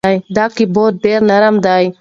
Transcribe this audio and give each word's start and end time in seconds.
دا 0.35 0.45
کیبورد 0.55 0.95
ډېر 1.05 1.19
نرم 1.31 1.55
دی. 1.65 1.83